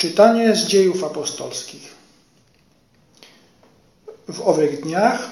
Czytanie 0.00 0.56
z 0.56 0.66
dziejów 0.66 1.04
apostolskich. 1.04 1.94
W 4.28 4.40
owych 4.40 4.82
dniach 4.82 5.30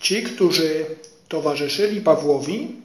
ci, 0.00 0.22
którzy 0.22 0.86
towarzyszyli 1.28 2.00
Pawłowi, 2.00 2.76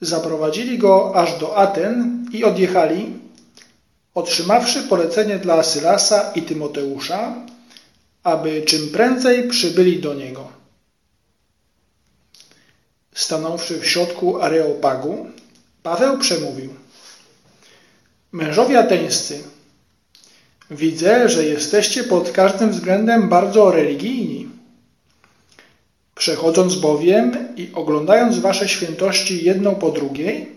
zaprowadzili 0.00 0.78
go 0.78 1.14
aż 1.14 1.38
do 1.38 1.56
Aten 1.56 2.26
i 2.32 2.44
odjechali, 2.44 3.12
otrzymawszy 4.14 4.82
polecenie 4.82 5.38
dla 5.38 5.62
Sylasa 5.62 6.32
i 6.32 6.42
Tymoteusza, 6.42 7.34
aby 8.22 8.62
czym 8.62 8.88
prędzej 8.88 9.48
przybyli 9.48 10.00
do 10.00 10.14
niego. 10.14 10.48
Stanąwszy 13.14 13.80
w 13.80 13.86
środku 13.86 14.42
Areopagu, 14.42 15.26
Paweł 15.82 16.18
przemówił. 16.18 16.74
Mężowie 18.32 18.78
ateńscy, 18.78 19.44
widzę, 20.70 21.28
że 21.28 21.44
jesteście 21.44 22.04
pod 22.04 22.30
każdym 22.30 22.70
względem 22.70 23.28
bardzo 23.28 23.70
religijni. 23.70 24.48
Przechodząc 26.14 26.74
bowiem 26.74 27.56
i 27.56 27.70
oglądając 27.74 28.38
wasze 28.38 28.68
świętości 28.68 29.44
jedną 29.44 29.74
po 29.74 29.90
drugiej, 29.90 30.56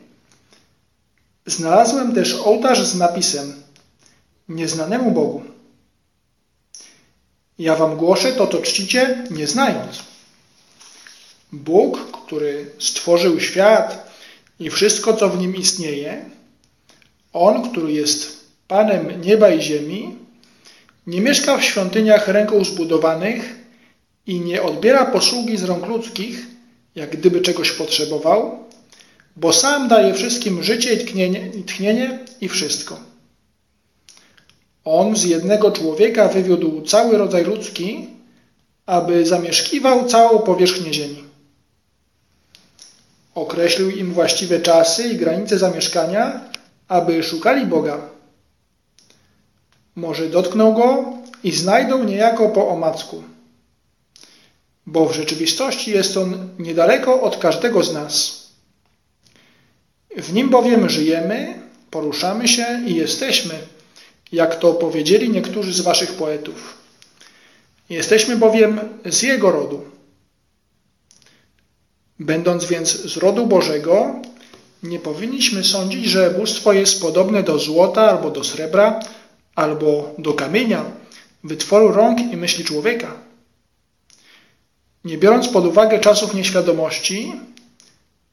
znalazłem 1.45 2.15
też 2.15 2.33
ołtarz 2.33 2.87
z 2.87 2.95
napisem 2.95 3.53
Nieznanemu 4.49 5.11
Bogu. 5.11 5.43
Ja 7.59 7.75
wam 7.75 7.97
głoszę 7.97 8.31
to, 8.31 8.47
to 8.47 8.61
czcicie, 8.61 9.23
nie 9.31 9.47
znając. 9.47 10.03
Bóg, 11.51 12.11
który 12.11 12.71
stworzył 12.79 13.39
świat 13.39 14.11
i 14.59 14.69
wszystko, 14.69 15.13
co 15.13 15.29
w 15.29 15.39
nim 15.39 15.55
istnieje, 15.55 16.25
On, 17.33 17.71
który 17.71 17.91
jest 17.91 18.42
Panem 18.67 19.21
nieba 19.21 19.49
i 19.49 19.61
ziemi, 19.61 20.15
nie 21.07 21.21
mieszka 21.21 21.57
w 21.57 21.63
świątyniach 21.63 22.27
ręką 22.27 22.63
zbudowanych 22.63 23.55
i 24.27 24.39
nie 24.39 24.63
odbiera 24.63 25.05
posługi 25.05 25.57
z 25.57 25.63
rąk 25.63 25.85
ludzkich, 25.85 26.47
jak 26.95 27.17
gdyby 27.17 27.41
czegoś 27.41 27.71
potrzebował, 27.71 28.59
bo 29.35 29.53
sam 29.53 29.87
daje 29.87 30.13
wszystkim 30.13 30.63
życie 30.63 30.93
i 30.93 31.05
tchnienie, 31.05 31.47
i 31.47 31.63
tchnienie 31.63 32.19
i 32.41 32.49
wszystko. 32.49 32.99
On 34.85 35.15
z 35.15 35.23
jednego 35.23 35.71
człowieka 35.71 36.27
wywiódł 36.27 36.81
cały 36.81 37.17
rodzaj 37.17 37.43
ludzki, 37.43 38.07
aby 38.85 39.25
zamieszkiwał 39.25 40.07
całą 40.07 40.39
powierzchnię 40.39 40.93
ziemi. 40.93 41.23
Określił 43.35 43.89
im 43.89 44.13
właściwe 44.13 44.59
czasy 44.59 45.07
i 45.07 45.17
granice 45.17 45.59
zamieszkania, 45.59 46.49
aby 46.87 47.23
szukali 47.23 47.65
Boga. 47.65 48.12
Może 49.95 50.29
dotkną 50.29 50.73
Go 50.73 51.13
i 51.43 51.51
znajdą 51.51 52.03
niejako 52.03 52.49
po 52.49 52.67
omacku. 52.67 53.23
Bo 54.85 55.05
w 55.05 55.15
rzeczywistości 55.15 55.91
jest 55.91 56.17
On 56.17 56.49
niedaleko 56.59 57.21
od 57.21 57.37
każdego 57.37 57.83
z 57.83 57.93
nas. 57.93 58.43
W 60.17 60.33
Nim 60.33 60.49
bowiem 60.49 60.89
żyjemy, 60.89 61.61
poruszamy 61.91 62.47
się 62.47 62.83
i 62.87 62.95
jesteśmy, 62.95 63.53
jak 64.31 64.55
to 64.55 64.73
powiedzieli 64.73 65.29
niektórzy 65.29 65.73
z 65.73 65.81
waszych 65.81 66.11
poetów. 66.11 66.77
Jesteśmy 67.89 68.35
bowiem 68.35 68.79
z 69.05 69.21
Jego 69.21 69.51
rodu. 69.51 69.81
Będąc 72.19 72.65
więc 72.65 72.89
z 72.89 73.17
rodu 73.17 73.47
Bożego, 73.47 74.21
nie 74.83 74.99
powinniśmy 74.99 75.63
sądzić, 75.63 76.05
że 76.05 76.31
bóstwo 76.31 76.73
jest 76.73 77.01
podobne 77.01 77.43
do 77.43 77.59
złota 77.59 78.01
albo 78.01 78.31
do 78.31 78.43
srebra, 78.43 78.99
albo 79.55 80.15
do 80.17 80.33
kamienia, 80.33 80.85
wytworu 81.43 81.91
rąk 81.91 82.19
i 82.19 82.37
myśli 82.37 82.65
człowieka. 82.65 83.11
Nie 85.05 85.17
biorąc 85.17 85.47
pod 85.47 85.65
uwagę 85.65 85.99
czasów 85.99 86.33
nieświadomości, 86.33 87.33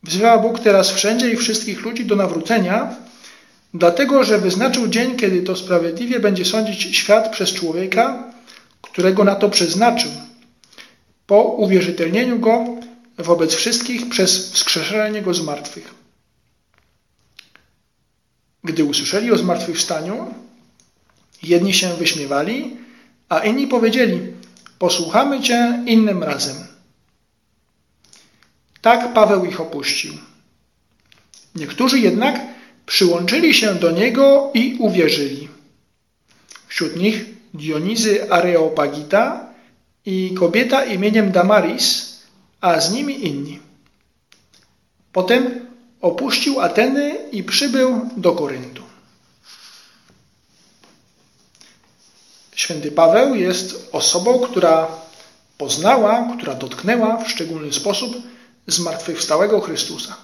wzywa 0.03 0.39
Bóg 0.39 0.59
teraz 0.61 0.91
wszędzie 0.91 1.31
i 1.31 1.37
wszystkich 1.37 1.83
ludzi 1.83 2.05
do 2.05 2.17
nawrócenia, 2.17 2.97
dlatego 3.75 4.25
że 4.25 4.39
wyznaczył 4.39 4.89
dzień, 4.89 5.17
kiedy 5.17 5.43
to 5.43 5.57
sprawiedliwie 5.57 6.21
będzie 6.21 6.45
sądzić 6.45 6.97
świat 6.97 7.33
przez 7.33 7.53
człowieka, 7.53 8.33
którego 8.83 9.25
na 9.25 9.35
to 9.35 9.49
przeznaczył, 9.49 10.11
po 11.27 11.43
uwierzytelnieniu 11.43 12.39
go 12.39 12.65
wobec 13.19 13.55
wszystkich 13.55 14.09
przez 14.09 14.53
wskrzeszenie 14.53 15.23
go 15.23 15.35
z 15.35 15.43
martwych. 15.43 15.95
Gdy 18.65 18.85
usłyszeli 18.85 19.33
o 19.33 19.39
zmartwychwstaniu, 19.39 20.35
jedni 21.43 21.75
się 21.75 21.97
wyśmiewali, 21.97 22.77
a 23.29 23.39
inni 23.39 23.67
powiedzieli, 23.67 24.21
posłuchamy 24.79 25.41
Cię 25.41 25.83
innym 25.87 26.23
razem. 26.23 26.57
Tak 28.81 29.13
Paweł 29.13 29.45
ich 29.45 29.61
opuścił. 29.61 30.13
Niektórzy 31.55 31.99
jednak 31.99 32.41
przyłączyli 32.87 33.55
się 33.55 33.75
do 33.75 33.91
niego 33.91 34.51
i 34.55 34.77
uwierzyli. 34.79 35.49
Wśród 36.69 36.97
nich 36.97 37.25
Dionizy 37.55 38.33
Areopagita 38.33 39.47
i 40.07 40.35
kobieta 40.35 40.85
imieniem 40.85 41.33
Damaris, 41.33 42.19
a 42.61 42.81
z 42.81 42.93
nimi 42.93 43.27
inni. 43.27 43.59
Potem 45.13 45.67
opuścił 46.01 46.61
Ateny 46.61 47.17
i 47.33 47.45
przybył 47.45 48.09
do 48.17 48.33
Koryntu. 48.33 48.80
Święty 52.61 52.93
Paweł 52.93 53.35
jest 53.35 53.89
osobą, 53.93 54.39
która 54.39 54.89
poznała, 55.59 56.37
która 56.37 56.55
dotknęła 56.55 57.17
w 57.17 57.31
szczególny 57.31 57.73
sposób 57.73 58.17
zmartwychwstałego 58.67 59.61
Chrystusa. 59.61 60.17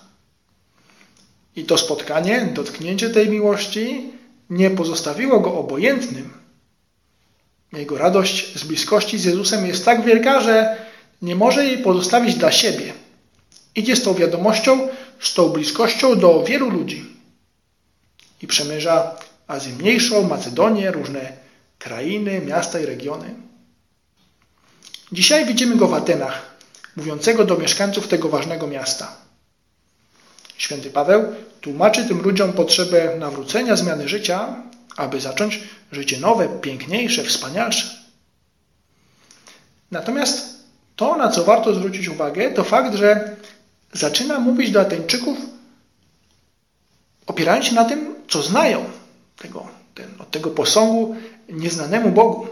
I 1.57 1.65
to 1.65 1.79
spotkanie, 1.79 2.49
dotknięcie 2.55 3.11
tej 3.11 3.29
miłości 3.29 4.13
nie 4.51 4.71
pozostawiło 4.71 5.41
go 5.41 5.59
obojętnym. 5.59 6.33
Jego 7.73 7.99
radość 7.99 8.59
z 8.59 8.65
bliskości 8.65 9.19
z 9.19 9.25
Jezusem 9.25 9.67
jest 9.67 9.85
tak 9.85 10.05
wielka, 10.05 10.41
że 10.41 10.77
nie 11.23 11.37
może 11.37 11.65
jej 11.65 11.79
pozostawić 11.79 12.35
dla 12.35 12.53
siebie. 12.53 12.93
Idzie 13.75 13.97
z 13.97 14.03
tą 14.03 14.15
wiadomością, 14.15 14.89
z 15.21 15.35
tą 15.35 15.49
bliskością 15.49 16.19
do 16.19 16.45
wielu 16.45 16.71
ludzi. 16.71 17.07
I 18.43 18.47
przemierza 18.47 19.15
Azję 19.47 19.73
Mniejszą, 19.73 20.29
Macedonię, 20.29 20.91
różne 20.91 21.46
krainy, 21.79 22.41
miasta 22.41 22.81
i 22.81 22.87
regiony. 22.87 23.35
Dzisiaj 25.13 25.47
widzimy 25.47 25.77
go 25.77 25.89
w 25.89 25.95
Atenach, 25.95 26.57
mówiącego 26.97 27.45
do 27.45 27.57
mieszkańców 27.57 28.09
tego 28.09 28.29
ważnego 28.29 28.67
miasta. 28.67 29.17
Święty 30.57 30.91
Paweł 30.91 31.35
tłumaczy 31.61 32.05
tym 32.05 32.23
ludziom 32.23 32.53
potrzebę 32.53 33.17
nawrócenia, 33.19 33.77
zmiany 33.77 34.09
życia, 34.09 34.63
aby 34.97 35.21
zacząć 35.21 35.61
życie 35.93 36.21
nowe, 36.21 36.49
piękniejsze, 36.61 37.25
wspanialsze. 37.25 38.07
Natomiast 39.91 40.57
to, 40.97 41.17
na 41.17 41.29
co 41.29 41.45
warto 41.45 41.75
zwrócić 41.75 42.09
uwagę, 42.09 42.51
to 42.51 42.65
fakt, 42.65 42.95
że 42.95 43.37
zaczyna 43.93 44.41
mówić 44.41 44.71
do 44.71 44.81
Ateńczyków 44.81 45.39
opierając 47.27 47.67
się 47.67 47.75
na 47.75 47.85
tym, 47.85 48.15
co 48.29 48.43
znają 48.43 48.85
tego, 49.37 49.67
ten, 49.97 50.09
od 50.19 50.31
tego 50.31 50.51
posągu 50.51 51.17
nieznanemu 51.49 52.11
Bogu. 52.11 52.47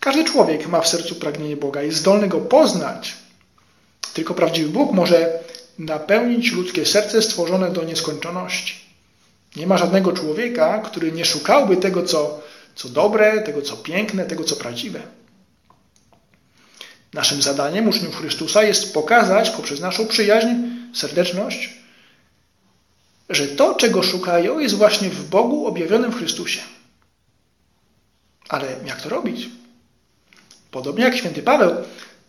Każdy 0.00 0.24
człowiek 0.24 0.68
ma 0.68 0.80
w 0.80 0.88
sercu 0.88 1.14
pragnienie 1.14 1.56
Boga, 1.56 1.82
jest 1.82 1.98
zdolny 1.98 2.28
go 2.28 2.40
poznać. 2.40 3.16
Tylko 4.14 4.34
prawdziwy 4.34 4.70
Bóg 4.70 4.92
może 4.92 5.38
napełnić 5.78 6.52
ludzkie 6.52 6.86
serce 6.86 7.22
stworzone 7.22 7.70
do 7.70 7.84
nieskończoności. 7.84 8.74
Nie 9.56 9.66
ma 9.66 9.78
żadnego 9.78 10.12
człowieka, 10.12 10.78
który 10.78 11.12
nie 11.12 11.24
szukałby 11.24 11.76
tego, 11.76 12.02
co, 12.02 12.40
co 12.74 12.88
dobre, 12.88 13.42
tego, 13.42 13.62
co 13.62 13.76
piękne, 13.76 14.24
tego, 14.24 14.44
co 14.44 14.56
prawdziwe. 14.56 15.02
Naszym 17.12 17.42
zadaniem 17.42 17.88
uczniów 17.88 18.16
Chrystusa 18.16 18.62
jest 18.62 18.94
pokazać 18.94 19.50
poprzez 19.50 19.80
naszą 19.80 20.06
przyjaźń, 20.06 20.48
serdeczność, 20.94 21.81
że 23.34 23.46
to, 23.46 23.74
czego 23.74 24.02
szukają, 24.02 24.58
jest 24.58 24.74
właśnie 24.74 25.10
w 25.10 25.28
Bogu 25.28 25.66
objawionym 25.66 26.12
w 26.12 26.16
Chrystusie. 26.16 26.60
Ale 28.48 28.76
jak 28.86 29.02
to 29.02 29.08
robić? 29.08 29.48
Podobnie 30.70 31.04
jak 31.04 31.16
święty 31.16 31.42
Paweł, 31.42 31.74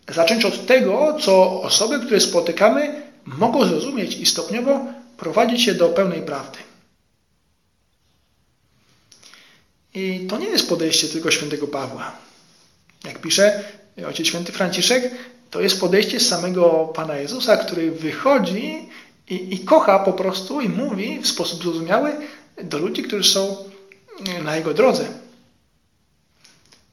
zacząć 0.08 0.44
od 0.44 0.66
tego, 0.66 1.18
co 1.20 1.62
osoby, 1.62 2.00
które 2.00 2.20
spotykamy, 2.20 3.02
mogą 3.24 3.64
zrozumieć 3.64 4.16
i 4.16 4.26
stopniowo 4.26 4.86
prowadzić 5.16 5.62
się 5.62 5.74
do 5.74 5.88
pełnej 5.88 6.22
prawdy. 6.22 6.58
I 9.94 10.26
to 10.28 10.38
nie 10.38 10.46
jest 10.46 10.68
podejście 10.68 11.08
tylko 11.08 11.30
świętego 11.30 11.66
Pawła. 11.66 12.12
Jak 13.04 13.18
pisze 13.18 13.64
ojciec 14.06 14.26
święty 14.26 14.52
Franciszek, 14.52 15.14
to 15.50 15.60
jest 15.60 15.80
podejście 15.80 16.20
samego 16.20 16.92
Pana 16.94 17.16
Jezusa, 17.16 17.56
który 17.56 17.90
wychodzi 17.90 18.88
i, 19.28 19.54
i 19.54 19.58
kocha 19.58 19.98
po 19.98 20.12
prostu 20.12 20.60
i 20.60 20.68
mówi 20.68 21.20
w 21.20 21.28
sposób 21.28 21.62
zrozumiały 21.62 22.12
do 22.64 22.78
ludzi, 22.78 23.02
którzy 23.02 23.30
są 23.30 23.56
na 24.42 24.56
Jego 24.56 24.74
drodze. 24.74 25.06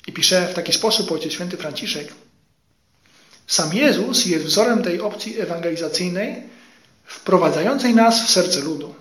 I 0.07 0.13
pisze 0.13 0.47
w 0.47 0.53
taki 0.53 0.73
sposób 0.73 1.11
Ojciec 1.11 1.33
Święty 1.33 1.57
Franciszek. 1.57 2.13
Sam 3.47 3.73
Jezus 3.73 4.25
jest 4.25 4.45
wzorem 4.45 4.83
tej 4.83 5.01
opcji 5.01 5.39
ewangelizacyjnej, 5.39 6.43
wprowadzającej 7.05 7.95
nas 7.95 8.25
w 8.25 8.31
serce 8.31 8.59
ludu. 8.59 8.95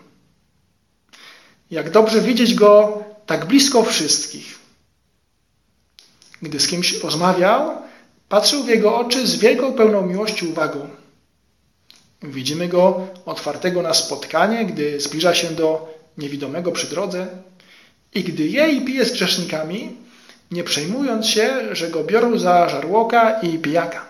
Jak 1.70 1.90
dobrze 1.90 2.20
widzieć 2.20 2.54
Go 2.54 3.04
tak 3.26 3.46
blisko 3.46 3.82
wszystkich. 3.82 4.58
Gdy 6.42 6.60
z 6.60 6.68
kimś 6.68 6.92
rozmawiał, 6.92 7.82
patrzył 8.28 8.62
w 8.64 8.68
Jego 8.68 8.96
oczy 8.96 9.26
z 9.26 9.36
wielką 9.36 9.72
pełną 9.72 10.06
miłości 10.06 10.46
uwagą. 10.46 10.99
Widzimy 12.22 12.68
Go 12.68 13.08
otwartego 13.26 13.82
na 13.82 13.94
spotkanie, 13.94 14.64
gdy 14.64 15.00
zbliża 15.00 15.34
się 15.34 15.50
do 15.50 15.94
niewidomego 16.18 16.72
przy 16.72 16.86
drodze 16.86 17.26
i 18.14 18.24
gdy 18.24 18.48
je 18.48 18.68
i 18.68 18.84
pije 18.84 19.04
z 19.04 19.12
grzesznikami, 19.12 19.96
nie 20.50 20.64
przejmując 20.64 21.26
się, 21.26 21.74
że 21.76 21.88
Go 21.88 22.04
biorą 22.04 22.38
za 22.38 22.68
żarłoka 22.68 23.40
i 23.40 23.58
pijaka. 23.58 24.06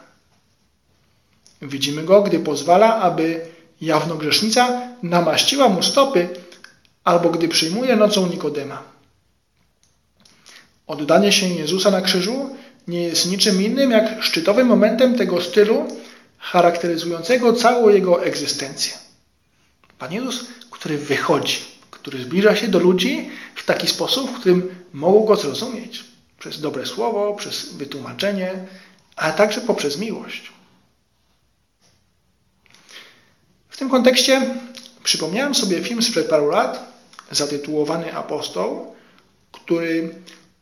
Widzimy 1.63 2.03
Go, 2.03 2.23
gdy 2.23 2.39
pozwala, 2.39 2.97
aby 2.97 3.47
jawnogrzesznica 3.81 4.89
namaściła 5.03 5.69
mu 5.69 5.83
stopy, 5.83 6.29
albo 7.05 7.31
gdy 7.31 7.49
przyjmuje 7.49 7.97
nocą 7.97 8.27
Nikodema. 8.27 8.83
Oddanie 10.87 11.33
się 11.33 11.47
Jezusa 11.49 11.91
na 11.91 12.01
krzyżu 12.01 12.57
nie 12.89 13.03
jest 13.03 13.31
niczym 13.31 13.63
innym 13.63 13.91
jak 13.91 14.23
szczytowym 14.23 14.67
momentem 14.67 15.19
tego 15.19 15.41
stylu 15.41 15.87
charakteryzującego 16.41 17.53
całą 17.53 17.89
jego 17.89 18.25
egzystencję. 18.25 18.93
Pan 19.99 20.13
Jezus, 20.13 20.47
który 20.71 20.99
wychodzi, 20.99 21.59
który 21.91 22.23
zbliża 22.23 22.57
się 22.57 22.69
do 22.69 22.79
ludzi 22.79 23.31
w 23.55 23.65
taki 23.65 23.87
sposób, 23.87 24.31
w 24.31 24.41
którym 24.41 24.85
mogą 24.93 25.25
go 25.25 25.37
zrozumieć. 25.37 26.05
Przez 26.39 26.61
dobre 26.61 26.87
słowo, 26.87 27.35
przez 27.35 27.73
wytłumaczenie, 27.73 28.53
a 29.17 29.33
także 29.33 29.61
poprzez 29.61 29.99
miłość. 29.99 30.53
W 33.69 33.77
tym 33.77 33.91
kontekście 33.91 34.55
przypomniałem 35.03 35.55
sobie 35.55 35.83
film 35.83 36.03
sprzed 36.03 36.29
paru 36.29 36.51
lat 36.51 36.93
zatytułowany 37.31 38.15
Apostoł, 38.15 38.95
który 39.53 40.15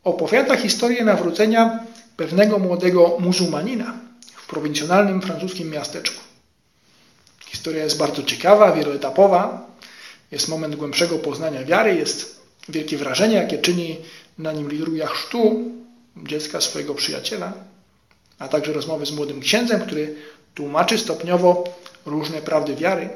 opowiada 0.05 0.57
historię 0.57 1.05
nawrócenia 1.05 1.87
pewnego 2.17 2.59
młodego 2.59 3.17
muzułmanina 3.21 4.08
prowincjonalnym 4.49 5.23
francuskim 5.23 5.71
miasteczku. 5.71 6.21
Historia 7.47 7.85
jest 7.85 7.99
bardzo 7.99 8.23
ciekawa, 8.23 8.73
wieloetapowa. 8.73 9.67
Jest 10.31 10.49
moment 10.49 10.77
głębszego 10.77 11.19
poznania 11.19 11.65
wiary, 11.65 11.95
jest 11.95 12.41
wielkie 12.69 12.99
wrażenie, 12.99 13.37
jakie 13.37 13.59
czyni 13.59 13.97
na 14.39 14.53
nim 14.53 14.71
liturgia 14.71 15.07
chrztu 15.07 15.73
dziecka 16.17 16.61
swojego 16.61 16.95
przyjaciela, 16.95 17.53
a 18.39 18.49
także 18.49 18.73
rozmowy 18.73 19.07
z 19.07 19.13
młodym 19.13 19.41
księdzem, 19.41 19.81
który 19.81 20.15
tłumaczy 20.55 20.99
stopniowo 20.99 21.65
różne 22.07 22.43
prawdy 22.43 22.75
wiary. 22.75 23.09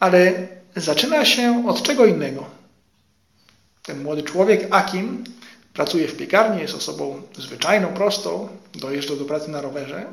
Ale 0.00 0.48
zaczyna 0.76 1.24
się 1.24 1.64
od 1.68 1.82
czego 1.82 2.06
innego. 2.06 2.44
Ten 3.82 4.02
młody 4.02 4.22
człowiek, 4.22 4.66
Akim, 4.70 5.24
pracuje 5.74 6.08
w 6.08 6.16
piekarni, 6.16 6.62
jest 6.62 6.74
osobą 6.74 7.22
zwyczajną, 7.38 7.88
prostą, 7.88 8.48
dojeżdża 8.74 9.16
do 9.16 9.24
pracy 9.24 9.50
na 9.50 9.60
rowerze. 9.60 10.06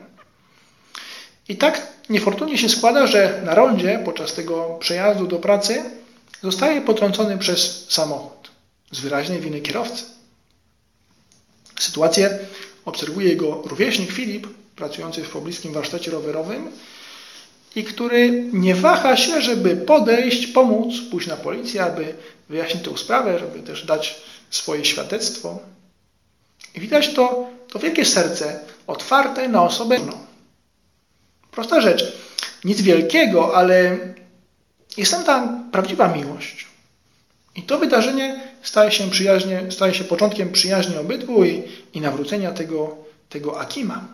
I 1.50 1.56
tak 1.58 1.88
niefortunnie 2.10 2.58
się 2.58 2.70
składa, 2.70 3.08
że 3.08 3.42
na 3.46 3.56
rondzie 3.56 4.02
podczas 4.06 4.34
tego 4.34 4.78
przejazdu 4.80 5.28
do 5.28 5.40
pracy 5.40 5.84
zostaje 6.44 6.82
potrącony 6.82 7.38
przez 7.38 7.90
samochód 7.90 8.52
z 8.92 9.00
wyraźnej 9.00 9.40
winy 9.40 9.62
kierowcy. 9.62 10.04
Sytuację 11.80 12.40
obserwuje 12.86 13.30
jego 13.30 13.62
rówieśnik 13.66 14.12
Filip, 14.12 14.48
pracujący 14.76 15.24
w 15.24 15.30
pobliskim 15.30 15.74
warsztacie 15.74 16.12
rowerowym 16.12 16.72
i 17.76 17.84
który 17.84 18.44
nie 18.54 18.76
waha 18.76 19.18
się, 19.18 19.42
żeby 19.42 19.76
podejść, 19.76 20.48
pomóc, 20.48 20.94
pójść 21.12 21.28
na 21.28 21.38
policję, 21.38 21.84
aby 21.84 22.14
wyjaśnić 22.50 22.84
tę 22.84 22.98
sprawę, 22.98 23.40
żeby 23.40 23.60
też 23.60 23.86
dać 23.86 24.22
swoje 24.50 24.86
świadectwo. 24.86 25.60
I 26.76 26.80
widać 26.80 27.14
to, 27.14 27.48
to 27.72 27.80
wielkie 27.80 28.06
serce 28.06 28.60
otwarte 28.88 29.48
na 29.48 29.64
osobę. 29.64 30.00
Prosta 31.52 31.82
rzecz. 31.82 32.14
Nic 32.64 32.82
wielkiego, 32.82 33.56
ale 33.56 33.98
jest 34.98 35.12
tam 35.12 35.24
ta 35.24 35.64
prawdziwa 35.72 36.08
miłość. 36.08 36.68
I 37.56 37.64
to 37.64 37.80
wydarzenie 37.80 38.42
staje 38.64 38.92
się, 38.92 39.10
przyjaźnie, 39.10 39.64
staje 39.70 39.94
się 39.94 40.04
początkiem 40.04 40.52
przyjaźni 40.52 40.98
obydwu 40.98 41.46
i, 41.46 41.64
i 41.94 42.02
nawrócenia 42.02 42.52
tego, 42.52 42.98
tego 43.30 43.60
Akima. 43.60 44.08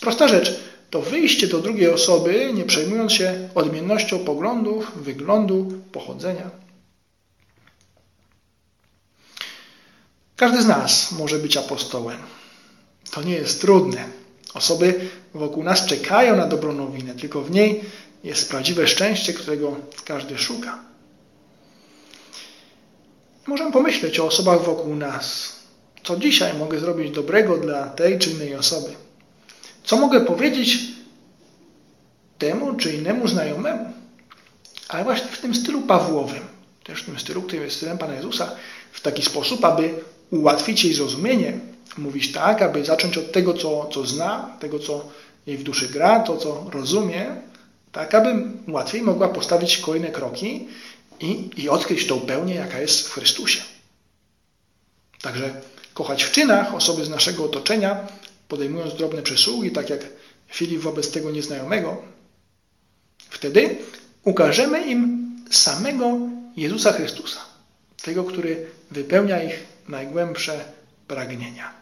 Prosta 0.00 0.28
rzecz. 0.28 0.60
To 0.90 1.02
wyjście 1.02 1.46
do 1.46 1.58
drugiej 1.58 1.90
osoby, 1.90 2.50
nie 2.54 2.64
przejmując 2.64 3.12
się 3.12 3.48
odmiennością 3.54 4.18
poglądów, 4.18 4.92
wyglądu, 5.04 5.72
pochodzenia. 5.92 6.50
Każdy 10.38 10.62
z 10.62 10.66
nas 10.66 11.12
może 11.12 11.38
być 11.38 11.56
apostołem. 11.56 12.18
To 13.10 13.22
nie 13.22 13.34
jest 13.34 13.60
trudne. 13.60 14.04
Osoby 14.54 15.00
wokół 15.34 15.64
nas 15.64 15.86
czekają 15.86 16.36
na 16.36 16.46
dobrą 16.46 16.72
nowinę, 16.72 17.14
tylko 17.14 17.42
w 17.42 17.50
niej 17.50 17.84
jest 18.24 18.50
prawdziwe 18.50 18.88
szczęście, 18.88 19.32
którego 19.32 19.76
każdy 20.04 20.38
szuka. 20.38 20.78
Możemy 23.46 23.72
pomyśleć 23.72 24.20
o 24.20 24.26
osobach 24.26 24.64
wokół 24.64 24.96
nas. 24.96 25.52
Co 26.04 26.16
dzisiaj 26.16 26.58
mogę 26.58 26.80
zrobić 26.80 27.10
dobrego 27.10 27.56
dla 27.56 27.86
tej 27.86 28.18
czy 28.18 28.30
innej 28.30 28.54
osoby? 28.54 28.88
Co 29.84 29.96
mogę 29.96 30.20
powiedzieć 30.20 30.78
temu 32.38 32.74
czy 32.74 32.92
innemu 32.92 33.28
znajomemu? 33.28 33.92
Ale 34.88 35.04
właśnie 35.04 35.28
w 35.28 35.40
tym 35.40 35.54
stylu 35.54 35.82
Pawłowym, 35.82 36.42
też 36.84 37.02
w 37.02 37.06
tym 37.06 37.18
stylu, 37.18 37.42
który 37.42 37.64
jest 37.64 37.76
stylem 37.76 37.98
Pana 37.98 38.14
Jezusa, 38.14 38.50
w 38.92 39.00
taki 39.00 39.22
sposób, 39.22 39.64
aby 39.64 39.94
ułatwić 40.30 40.84
jej 40.84 40.94
zrozumienie, 40.94 41.58
mówić 41.98 42.32
tak, 42.32 42.62
aby 42.62 42.84
zacząć 42.84 43.18
od 43.18 43.32
tego, 43.32 43.54
co, 43.54 43.88
co 43.92 44.06
zna, 44.06 44.56
tego, 44.60 44.78
co 44.78 45.08
jej 45.46 45.58
w 45.58 45.62
duszy 45.62 45.88
gra, 45.88 46.20
to, 46.20 46.36
co 46.36 46.70
rozumie, 46.72 47.36
tak, 47.92 48.14
aby 48.14 48.42
łatwiej 48.68 49.02
mogła 49.02 49.28
postawić 49.28 49.78
kolejne 49.78 50.08
kroki 50.08 50.68
i, 51.20 51.50
i 51.56 51.68
odkryć 51.68 52.06
tą 52.06 52.20
pełnię, 52.20 52.54
jaka 52.54 52.80
jest 52.80 53.08
w 53.08 53.12
Chrystusie. 53.12 53.60
Także 55.22 55.60
kochać 55.94 56.24
w 56.24 56.32
czynach 56.32 56.74
osoby 56.74 57.04
z 57.04 57.10
naszego 57.10 57.44
otoczenia, 57.44 58.06
podejmując 58.48 58.94
drobne 58.94 59.22
przysługi, 59.22 59.70
tak 59.70 59.90
jak 59.90 60.00
Filip 60.48 60.80
wobec 60.80 61.10
tego 61.10 61.30
nieznajomego, 61.30 62.02
wtedy 63.30 63.76
ukażemy 64.24 64.82
im 64.82 65.30
samego 65.50 66.18
Jezusa 66.56 66.92
Chrystusa, 66.92 67.40
tego, 68.02 68.24
który 68.24 68.66
wypełnia 68.90 69.42
ich 69.42 69.77
najgłębsze 69.88 70.64
pragnienia. 71.06 71.78